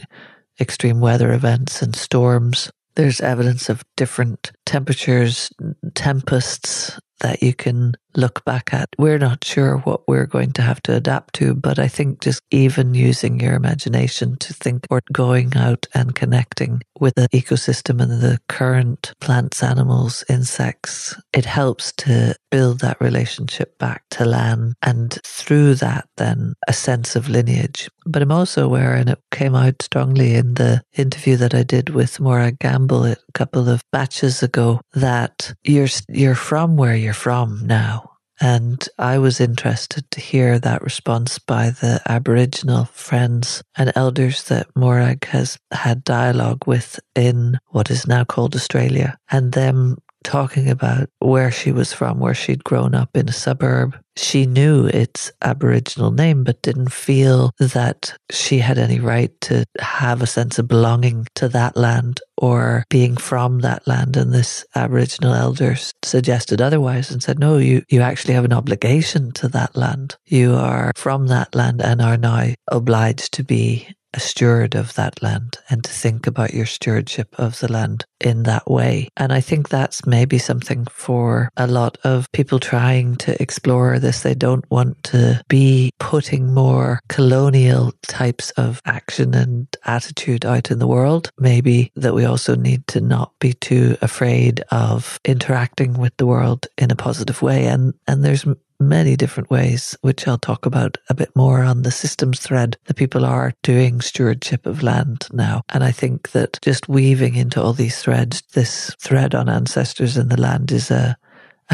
extreme 0.59 0.99
weather 0.99 1.33
events 1.33 1.81
and 1.81 1.95
storms. 1.95 2.71
There's 2.95 3.21
evidence 3.21 3.69
of 3.69 3.83
different 3.95 4.51
temperatures, 4.65 5.51
tempests 5.95 6.99
that 7.21 7.41
you 7.41 7.53
can 7.53 7.93
look 8.17 8.43
back 8.43 8.73
at. 8.73 8.89
We're 8.97 9.19
not 9.19 9.45
sure 9.45 9.77
what 9.77 10.07
we're 10.07 10.25
going 10.25 10.51
to 10.53 10.61
have 10.61 10.81
to 10.83 10.95
adapt 10.95 11.35
to, 11.35 11.53
but 11.53 11.79
I 11.79 11.87
think 11.87 12.21
just 12.21 12.41
even 12.51 12.93
using 12.93 13.39
your 13.39 13.53
imagination 13.53 14.35
to 14.37 14.53
think 14.53 14.85
or 14.89 15.01
going 15.13 15.55
out 15.55 15.85
and 15.93 16.15
connecting 16.15 16.81
with 16.99 17.15
the 17.15 17.29
ecosystem 17.29 18.01
and 18.01 18.21
the 18.21 18.39
current 18.49 19.13
plants, 19.21 19.61
animals, 19.63 20.23
insects, 20.29 21.15
it 21.31 21.45
helps 21.45 21.93
to 21.97 22.35
build 22.49 22.79
that 22.79 22.99
relationship 22.99 23.77
back 23.77 24.03
to 24.09 24.25
land 24.25 24.73
and 24.81 25.19
through 25.23 25.75
that 25.75 26.07
then 26.17 26.55
a 26.67 26.73
sense 26.73 27.15
of 27.15 27.29
lineage. 27.29 27.89
But 28.05 28.21
I'm 28.21 28.31
also 28.31 28.65
aware, 28.65 28.95
and 28.95 29.09
it 29.09 29.19
came 29.31 29.53
out 29.53 29.81
strongly 29.81 30.35
in 30.35 30.55
the 30.55 30.81
interview 30.95 31.35
that 31.37 31.53
I 31.53 31.63
did 31.63 31.89
with 31.89 32.19
Morag 32.19 32.57
Gamble 32.59 33.05
a 33.05 33.17
couple 33.33 33.69
of 33.69 33.83
batches 33.91 34.41
ago, 34.41 34.81
that 34.93 35.53
you're, 35.63 35.87
you're 36.09 36.35
from 36.35 36.77
where 36.77 36.95
you're 36.95 37.13
from 37.13 37.67
now 37.67 38.06
and 38.39 38.87
I 38.97 39.17
was 39.17 39.39
interested 39.39 40.09
to 40.11 40.19
hear 40.19 40.59
that 40.59 40.83
response 40.83 41.39
by 41.39 41.71
the 41.71 42.01
Aboriginal 42.07 42.85
friends 42.85 43.63
and 43.75 43.91
elders 43.95 44.43
that 44.45 44.67
Morag 44.75 45.25
has 45.25 45.57
had 45.71 46.03
dialogue 46.03 46.67
with 46.67 46.99
in 47.15 47.59
what 47.69 47.89
is 47.89 48.07
now 48.07 48.23
called 48.23 48.55
Australia, 48.55 49.17
and 49.31 49.53
them 49.53 49.97
talking 50.27 50.69
about 50.69 51.09
where 51.19 51.51
she 51.51 51.71
was 51.71 51.93
from, 51.93 52.19
where 52.19 52.33
she'd 52.33 52.65
grown 52.65 52.93
up 52.93 53.15
in 53.15 53.29
a 53.29 53.33
suburb. 53.33 53.97
She 54.17 54.45
knew 54.45 54.87
its 54.87 55.31
Aboriginal 55.41 56.11
name, 56.11 56.43
but 56.43 56.61
didn't 56.61 56.91
feel 56.91 57.51
that 57.59 58.13
she 58.29 58.59
had 58.59 58.77
any 58.77 58.99
right 58.99 59.31
to 59.41 59.63
have 59.79 60.21
a 60.21 60.27
sense 60.27 60.59
of 60.59 60.67
belonging 60.67 61.27
to 61.35 61.47
that 61.49 61.77
land 61.77 62.19
or 62.37 62.83
being 62.89 63.15
from 63.15 63.59
that 63.59 63.87
land. 63.87 64.17
And 64.17 64.33
this 64.33 64.65
Aboriginal 64.75 65.33
elder 65.33 65.77
suggested 66.03 66.61
otherwise 66.61 67.09
and 67.09 67.23
said, 67.23 67.39
no, 67.39 67.57
you, 67.57 67.83
you 67.87 68.01
actually 68.01 68.33
have 68.33 68.45
an 68.45 68.53
obligation 68.53 69.31
to 69.33 69.47
that 69.49 69.77
land. 69.77 70.17
You 70.25 70.55
are 70.55 70.91
from 70.95 71.27
that 71.27 71.55
land 71.55 71.81
and 71.81 72.01
are 72.01 72.17
now 72.17 72.53
obliged 72.67 73.33
to 73.33 73.43
be 73.43 73.87
a 74.13 74.19
steward 74.19 74.75
of 74.75 74.93
that 74.95 75.21
land 75.21 75.57
and 75.69 75.83
to 75.83 75.91
think 75.91 76.27
about 76.27 76.53
your 76.53 76.65
stewardship 76.65 77.35
of 77.37 77.59
the 77.59 77.71
land 77.71 78.05
in 78.19 78.43
that 78.43 78.69
way. 78.69 79.09
And 79.17 79.31
I 79.31 79.41
think 79.41 79.69
that's 79.69 80.05
maybe 80.05 80.37
something 80.37 80.85
for 80.85 81.49
a 81.57 81.67
lot 81.67 81.97
of 82.03 82.31
people 82.31 82.59
trying 82.59 83.15
to 83.17 83.39
explore 83.41 83.99
this. 83.99 84.21
They 84.21 84.33
don't 84.33 84.69
want 84.71 85.03
to 85.05 85.43
be 85.47 85.91
putting 85.99 86.53
more 86.53 86.99
colonial 87.09 87.93
types 88.03 88.51
of 88.51 88.81
action 88.85 89.33
and 89.35 89.67
attitude 89.85 90.45
out 90.45 90.71
in 90.71 90.79
the 90.79 90.87
world. 90.87 91.31
Maybe 91.37 91.91
that 91.95 92.15
we 92.15 92.25
also 92.25 92.55
need 92.55 92.87
to 92.87 93.01
not 93.01 93.33
be 93.39 93.53
too 93.53 93.97
afraid 94.01 94.63
of 94.71 95.19
interacting 95.25 95.93
with 95.93 96.15
the 96.17 96.25
world 96.25 96.67
in 96.77 96.91
a 96.91 96.95
positive 96.95 97.41
way. 97.41 97.65
And, 97.65 97.93
and 98.07 98.23
there's 98.23 98.45
many 98.79 99.15
different 99.15 99.49
ways, 99.49 99.97
which 100.01 100.27
I'll 100.27 100.37
talk 100.37 100.65
about 100.65 100.97
a 101.09 101.13
bit 101.13 101.35
more 101.35 101.63
on 101.63 101.81
the 101.81 101.91
systems 101.91 102.39
thread 102.39 102.77
that 102.85 102.95
people 102.95 103.25
are 103.25 103.53
doing 103.63 104.01
stewardship 104.01 104.65
of 104.65 104.83
land 104.83 105.27
now. 105.31 105.63
And 105.69 105.83
I 105.83 105.91
think 105.91 106.31
that 106.31 106.59
just 106.61 106.87
weaving 106.87 107.35
into 107.35 107.61
all 107.61 107.73
these 107.73 107.99
threads, 107.99 108.43
this 108.53 108.93
thread 108.99 109.33
on 109.33 109.49
ancestors 109.49 110.17
and 110.17 110.29
the 110.29 110.39
land 110.39 110.71
is 110.71 110.91
a, 110.91 111.17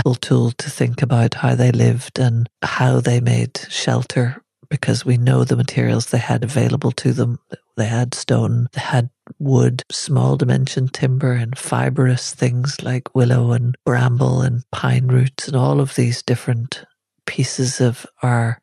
a 0.05 0.15
tool 0.15 0.51
to 0.51 0.69
think 0.69 1.01
about 1.01 1.35
how 1.35 1.55
they 1.55 1.71
lived 1.71 2.19
and 2.19 2.49
how 2.61 2.99
they 2.99 3.19
made 3.19 3.57
shelter 3.69 4.41
because 4.69 5.05
we 5.05 5.17
know 5.17 5.43
the 5.43 5.55
materials 5.55 6.07
they 6.07 6.17
had 6.17 6.43
available 6.43 6.91
to 6.91 7.13
them. 7.13 7.37
They 7.75 7.85
had 7.85 8.15
stone, 8.15 8.69
they 8.73 8.81
had 8.81 9.09
wood, 9.37 9.83
small 9.91 10.35
dimension 10.35 10.87
timber, 10.87 11.33
and 11.33 11.55
fibrous 11.57 12.33
things 12.33 12.81
like 12.81 13.13
willow 13.15 13.51
and 13.51 13.75
bramble 13.85 14.41
and 14.41 14.63
pine 14.71 15.07
roots, 15.07 15.47
and 15.47 15.55
all 15.55 15.79
of 15.79 15.93
these 15.95 16.23
different 16.23 16.85
pieces 17.25 17.81
of 17.81 18.05
our 18.21 18.59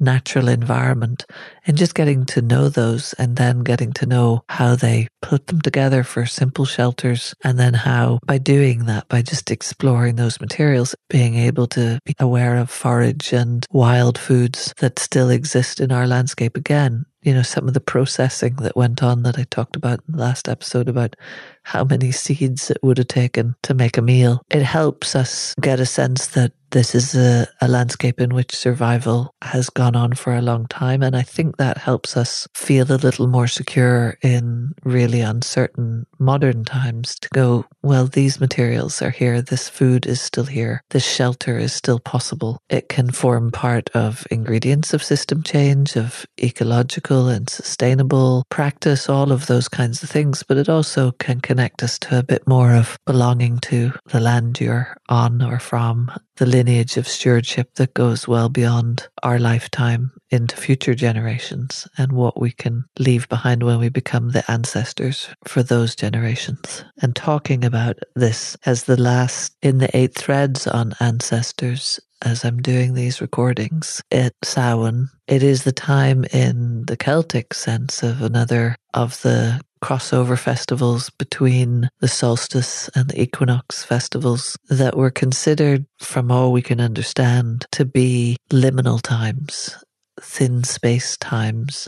natural 0.00 0.48
environment 0.48 1.24
and 1.66 1.76
just 1.76 1.94
getting 1.94 2.24
to 2.24 2.42
know 2.42 2.68
those 2.68 3.12
and 3.14 3.36
then 3.36 3.60
getting 3.60 3.92
to 3.92 4.06
know 4.06 4.44
how 4.48 4.74
they 4.74 5.08
put 5.22 5.46
them 5.46 5.60
together 5.60 6.02
for 6.02 6.26
simple 6.26 6.64
shelters 6.64 7.34
and 7.42 7.58
then 7.58 7.74
how 7.74 8.18
by 8.26 8.38
doing 8.38 8.86
that 8.86 9.08
by 9.08 9.22
just 9.22 9.50
exploring 9.50 10.16
those 10.16 10.40
materials 10.40 10.94
being 11.08 11.36
able 11.36 11.66
to 11.66 11.98
be 12.04 12.14
aware 12.18 12.56
of 12.56 12.70
forage 12.70 13.32
and 13.32 13.66
wild 13.70 14.18
foods 14.18 14.74
that 14.78 14.98
still 14.98 15.30
exist 15.30 15.80
in 15.80 15.92
our 15.92 16.06
landscape 16.06 16.56
again. 16.56 17.04
You 17.22 17.32
know 17.32 17.42
some 17.42 17.66
of 17.66 17.74
the 17.74 17.80
processing 17.80 18.56
that 18.56 18.76
went 18.76 19.02
on 19.02 19.22
that 19.22 19.38
I 19.38 19.44
talked 19.44 19.76
about 19.76 20.00
in 20.06 20.16
the 20.16 20.22
last 20.22 20.48
episode 20.48 20.88
about 20.88 21.16
how 21.64 21.84
many 21.84 22.12
seeds 22.12 22.70
it 22.70 22.78
would 22.82 22.98
have 22.98 23.08
taken 23.08 23.54
to 23.62 23.74
make 23.74 23.96
a 23.96 24.02
meal 24.02 24.42
it 24.50 24.62
helps 24.62 25.16
us 25.16 25.54
get 25.60 25.80
a 25.80 25.86
sense 25.86 26.28
that 26.28 26.52
this 26.74 26.92
is 26.92 27.14
a, 27.14 27.46
a, 27.60 27.68
landscape 27.68 28.20
in 28.20 28.34
which 28.34 28.52
survival 28.52 29.32
has 29.42 29.70
gone 29.70 29.94
on 29.94 30.12
for 30.12 30.34
a 30.34 30.42
long 30.42 30.66
time. 30.66 31.04
And 31.04 31.14
I 31.14 31.22
think 31.22 31.56
that 31.56 31.78
helps 31.78 32.16
us 32.16 32.48
feel 32.52 32.90
a 32.90 32.98
little 32.98 33.28
more 33.28 33.46
secure 33.46 34.18
in 34.22 34.74
really 34.82 35.20
uncertain 35.20 36.04
modern 36.18 36.64
times 36.64 37.14
to 37.20 37.28
go, 37.32 37.64
well, 37.82 38.06
these 38.06 38.40
materials 38.40 39.00
are 39.02 39.10
here. 39.10 39.40
This 39.40 39.68
food 39.68 40.04
is 40.04 40.20
still 40.20 40.46
here. 40.46 40.82
This 40.90 41.06
shelter 41.06 41.58
is 41.58 41.72
still 41.72 42.00
possible. 42.00 42.58
It 42.68 42.88
can 42.88 43.12
form 43.12 43.52
part 43.52 43.88
of 43.90 44.26
ingredients 44.32 44.92
of 44.92 45.00
system 45.00 45.44
change, 45.44 45.94
of 45.94 46.26
ecological 46.42 47.28
and 47.28 47.48
sustainable 47.48 48.42
practice, 48.50 49.08
all 49.08 49.30
of 49.30 49.46
those 49.46 49.68
kinds 49.68 50.02
of 50.02 50.10
things. 50.10 50.42
But 50.42 50.56
it 50.56 50.68
also 50.68 51.12
can 51.12 51.40
connect 51.54 51.84
us 51.84 52.00
to 52.00 52.18
a 52.18 52.22
bit 52.24 52.44
more 52.48 52.74
of 52.74 52.98
belonging 53.06 53.60
to 53.60 53.92
the 54.06 54.18
land 54.18 54.58
you're 54.60 54.96
on 55.08 55.40
or 55.40 55.60
from 55.60 56.10
the 56.34 56.46
lineage 56.46 56.96
of 56.96 57.06
stewardship 57.06 57.72
that 57.76 57.94
goes 57.94 58.26
well 58.26 58.48
beyond 58.48 59.06
our 59.22 59.38
lifetime 59.38 60.10
into 60.30 60.56
future 60.56 60.96
generations 60.96 61.86
and 61.96 62.10
what 62.10 62.40
we 62.40 62.50
can 62.50 62.82
leave 62.98 63.28
behind 63.28 63.62
when 63.62 63.78
we 63.78 63.88
become 63.88 64.30
the 64.30 64.50
ancestors 64.50 65.28
for 65.44 65.62
those 65.62 65.94
generations. 65.94 66.84
And 67.00 67.14
talking 67.14 67.64
about 67.64 68.00
this 68.16 68.56
as 68.66 68.82
the 68.82 69.00
last 69.00 69.54
in 69.62 69.78
the 69.78 69.96
eight 69.96 70.16
threads 70.16 70.66
on 70.66 70.92
ancestors 70.98 72.00
as 72.22 72.44
I'm 72.44 72.62
doing 72.62 72.94
these 72.94 73.20
recordings 73.20 74.02
at 74.10 74.32
Samhain, 74.42 75.08
it 75.28 75.44
is 75.44 75.62
the 75.62 75.72
time 75.72 76.24
in 76.32 76.84
the 76.86 76.96
Celtic 76.96 77.54
sense 77.54 78.02
of 78.02 78.22
another 78.22 78.76
of 78.94 79.20
the 79.22 79.60
crossover 79.84 80.38
festivals 80.38 81.10
between 81.10 81.90
the 82.00 82.08
solstice 82.08 82.88
and 82.94 83.10
the 83.10 83.20
equinox 83.20 83.84
festivals 83.84 84.56
that 84.70 84.96
were 84.96 85.10
considered, 85.10 85.84
from 85.98 86.32
all 86.32 86.52
we 86.52 86.62
can 86.62 86.80
understand, 86.80 87.66
to 87.70 87.84
be 87.84 88.38
liminal 88.50 88.98
times, 89.02 89.76
thin 90.18 90.64
space 90.64 91.18
times, 91.18 91.86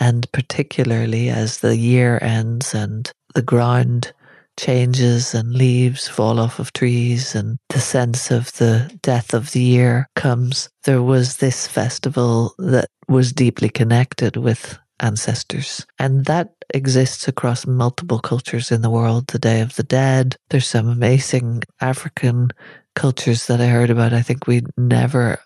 and 0.00 0.26
particularly 0.32 1.28
as 1.28 1.58
the 1.58 1.76
year 1.76 2.18
ends 2.20 2.74
and 2.74 3.12
the 3.36 3.42
ground 3.42 4.12
changes 4.58 5.32
and 5.32 5.54
leaves 5.54 6.08
fall 6.08 6.40
off 6.40 6.58
of 6.58 6.72
trees 6.72 7.36
and 7.36 7.58
the 7.68 7.78
sense 7.78 8.32
of 8.32 8.52
the 8.54 8.90
death 9.02 9.32
of 9.32 9.52
the 9.52 9.60
year 9.60 10.08
comes, 10.16 10.68
there 10.82 11.02
was 11.02 11.36
this 11.36 11.68
festival 11.68 12.56
that 12.58 12.88
was 13.06 13.32
deeply 13.32 13.68
connected 13.68 14.36
with 14.36 14.80
ancestors. 15.00 15.86
And 15.98 16.24
that 16.26 16.54
exists 16.74 17.28
across 17.28 17.66
multiple 17.66 18.18
cultures 18.18 18.72
in 18.72 18.82
the 18.82 18.90
world. 18.90 19.28
The 19.28 19.38
Day 19.38 19.60
of 19.60 19.76
the 19.76 19.82
Dead. 19.82 20.36
There's 20.50 20.66
some 20.66 20.88
amazing 20.88 21.62
African 21.80 22.50
cultures 22.94 23.46
that 23.46 23.60
I 23.60 23.66
heard 23.66 23.90
about. 23.90 24.12
I 24.12 24.22
think 24.22 24.46
we 24.46 24.62
never 24.76 25.38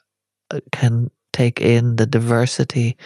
uh, 0.50 0.60
can 0.72 1.10
take 1.32 1.60
in 1.60 1.96
the 1.96 2.06
diversity 2.06 2.96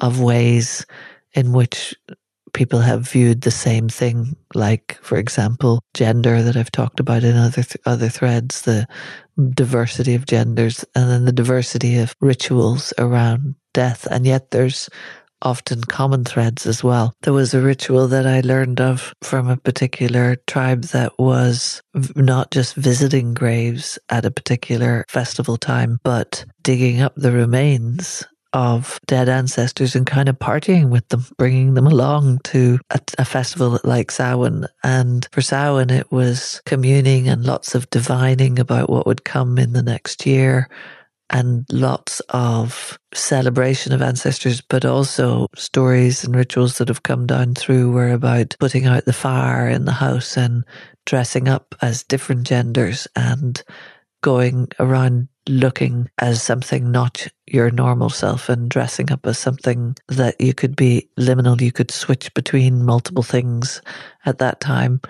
of 0.00 0.20
ways 0.20 0.86
in 1.34 1.52
which 1.52 1.94
people 2.52 2.80
have 2.80 3.08
viewed 3.08 3.42
the 3.42 3.50
same 3.50 3.88
thing 3.88 4.34
like 4.54 4.98
for 5.02 5.18
example 5.18 5.82
gender 5.92 6.42
that 6.42 6.56
i've 6.56 6.72
talked 6.72 7.00
about 7.00 7.22
in 7.22 7.36
other 7.36 7.62
th- 7.62 7.76
other 7.84 8.08
threads 8.08 8.62
the 8.62 8.86
diversity 9.50 10.14
of 10.14 10.24
genders 10.24 10.82
and 10.94 11.10
then 11.10 11.24
the 11.26 11.32
diversity 11.32 11.98
of 11.98 12.14
rituals 12.20 12.94
around 12.98 13.54
death 13.74 14.06
and 14.10 14.24
yet 14.24 14.52
there's 14.52 14.88
often 15.42 15.82
common 15.82 16.24
threads 16.24 16.66
as 16.66 16.82
well. 16.82 17.14
There 17.22 17.32
was 17.32 17.54
a 17.54 17.60
ritual 17.60 18.08
that 18.08 18.26
I 18.26 18.40
learned 18.40 18.80
of 18.80 19.12
from 19.22 19.48
a 19.48 19.56
particular 19.56 20.36
tribe 20.46 20.84
that 20.84 21.18
was 21.18 21.82
not 22.14 22.50
just 22.50 22.74
visiting 22.74 23.34
graves 23.34 23.98
at 24.08 24.24
a 24.24 24.30
particular 24.30 25.04
festival 25.08 25.56
time, 25.56 25.98
but 26.02 26.44
digging 26.62 27.00
up 27.00 27.14
the 27.16 27.32
remains 27.32 28.24
of 28.52 28.98
dead 29.06 29.28
ancestors 29.28 29.94
and 29.94 30.06
kind 30.06 30.30
of 30.30 30.38
partying 30.38 30.88
with 30.88 31.06
them, 31.08 31.24
bringing 31.36 31.74
them 31.74 31.86
along 31.86 32.38
to 32.42 32.78
a, 32.88 32.98
a, 33.18 33.24
festival 33.24 33.78
like 33.84 34.10
Samhain. 34.10 34.64
And 34.82 35.28
for 35.30 35.42
Samhain, 35.42 35.90
it 35.90 36.10
was 36.10 36.62
communing 36.64 37.28
and 37.28 37.44
lots 37.44 37.74
of 37.74 37.90
divining 37.90 38.58
about 38.58 38.88
what 38.88 39.06
would 39.06 39.24
come 39.24 39.58
in 39.58 39.74
the 39.74 39.82
next 39.82 40.24
year 40.24 40.70
and 41.30 41.64
lots 41.72 42.20
of 42.30 42.98
celebration 43.14 43.92
of 43.92 44.02
ancestors, 44.02 44.60
but 44.60 44.84
also 44.84 45.48
stories 45.56 46.24
and 46.24 46.34
rituals 46.34 46.78
that 46.78 46.88
have 46.88 47.02
come 47.02 47.26
down 47.26 47.54
through 47.54 47.90
were 47.90 48.12
about 48.12 48.56
putting 48.60 48.86
out 48.86 49.04
the 49.04 49.12
fire 49.12 49.68
in 49.68 49.84
the 49.84 49.92
house 49.92 50.36
and 50.36 50.64
dressing 51.04 51.48
up 51.48 51.74
as 51.82 52.04
different 52.04 52.46
genders 52.46 53.08
and 53.16 53.62
going 54.22 54.68
around 54.80 55.28
looking 55.48 56.08
as 56.18 56.42
something 56.42 56.90
not 56.90 57.28
your 57.46 57.70
normal 57.70 58.10
self 58.10 58.48
and 58.48 58.68
dressing 58.68 59.12
up 59.12 59.24
as 59.26 59.38
something 59.38 59.94
that 60.08 60.40
you 60.40 60.52
could 60.52 60.74
be 60.74 61.08
liminal, 61.18 61.60
you 61.60 61.72
could 61.72 61.90
switch 61.90 62.32
between 62.34 62.84
multiple 62.84 63.22
things 63.22 63.80
at 64.24 64.38
that 64.38 64.60
time. 64.60 65.00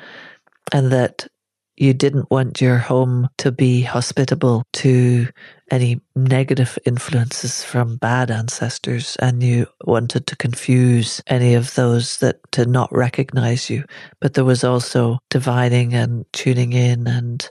And 0.72 0.92
that 0.92 1.26
you 1.77 1.95
didn't 1.95 2.31
want 2.31 2.61
your 2.61 2.79
home 2.79 3.29
to 3.39 3.53
be 3.53 3.83
hospitable 3.83 4.65
to 4.73 5.29
any 5.71 6.01
negative 6.15 6.79
influences 6.87 7.65
from 7.65 7.97
bad 7.97 8.31
ancestors 8.31 9.17
and 9.17 9.43
you 9.43 9.67
wanted 9.85 10.27
to 10.27 10.37
confuse 10.37 11.21
any 11.27 11.55
of 11.55 11.75
those 11.75 12.19
that 12.19 12.37
to 12.53 12.67
not 12.67 12.91
recognize 12.93 13.69
you. 13.69 13.85
But 14.21 14.35
there 14.35 14.45
was 14.45 14.65
also 14.65 15.19
divining 15.31 15.95
and 15.95 16.25
tuning 16.33 16.73
in 16.73 17.07
and 17.07 17.49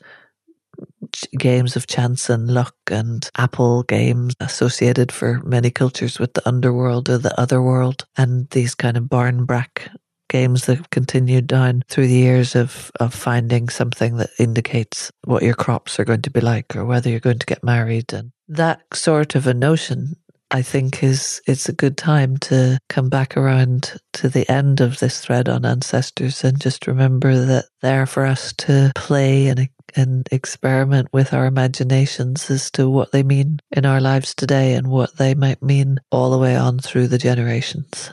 games 1.38 1.76
of 1.76 1.88
chance 1.88 2.30
and 2.30 2.50
luck 2.50 2.76
and 2.92 3.30
apple 3.38 3.84
games 3.84 4.36
associated 4.40 5.12
for 5.12 5.42
many 5.46 5.70
cultures 5.72 6.20
with 6.20 6.34
the 6.34 6.48
underworld 6.48 7.10
or 7.10 7.18
the 7.18 7.40
other 7.40 7.62
world 7.62 8.06
and 8.18 8.50
these 8.50 8.76
kind 8.76 8.98
of 8.98 9.08
barn 9.10 9.46
brack 9.46 9.90
games 10.28 10.66
that 10.66 10.78
have 10.78 10.90
continued 10.90 11.48
down 11.48 11.84
through 11.90 12.08
the 12.08 12.14
years 12.14 12.56
of, 12.56 12.92
of 13.00 13.14
finding 13.14 13.70
something 13.70 14.18
that 14.18 14.30
indicates 14.40 15.12
what 15.24 15.44
your 15.44 15.54
crops 15.54 16.00
are 16.00 16.06
going 16.06 16.22
to 16.24 16.32
be 16.32 16.42
like 16.42 16.76
or 16.76 16.86
whether 16.86 17.10
you're 17.10 17.20
going 17.20 17.40
to 17.40 17.46
get 17.46 17.64
married. 17.64 18.14
And 18.14 18.32
that 18.48 18.82
sort 18.94 19.36
of 19.36 19.48
a 19.48 19.54
notion 19.54 20.16
I 20.52 20.62
think 20.62 21.04
is 21.04 21.42
it's 21.48 21.68
a 21.68 21.74
good 21.74 21.98
time 21.98 22.38
to 22.38 22.78
come 22.88 23.10
back 23.10 23.36
around 23.36 24.00
to 24.14 24.30
the 24.30 24.50
end 24.50 24.80
of 24.80 25.00
this 25.00 25.20
thread 25.20 25.50
on 25.50 25.66
ancestors 25.66 26.44
and 26.44 26.62
just 26.62 26.88
remember 26.88 27.36
that 27.46 27.66
they're 27.82 28.06
for 28.06 28.26
us 28.26 28.54
to 28.60 28.92
play 28.96 29.48
and 29.48 29.68
and 29.96 30.28
experiment 30.32 31.08
with 31.14 31.34
our 31.34 31.46
imaginations 31.46 32.50
as 32.50 32.70
to 32.72 32.90
what 32.90 33.12
they 33.12 33.24
mean 33.24 33.60
in 33.72 33.86
our 33.86 34.02
lives 34.02 34.36
today 34.36 34.74
and 34.74 34.88
what 34.88 35.18
they 35.18 35.34
might 35.34 35.62
mean 35.62 36.00
all 36.12 36.32
the 36.32 36.38
way 36.38 36.56
on 36.56 36.80
through 36.80 37.08
the 37.08 37.18
generations. 37.18 38.12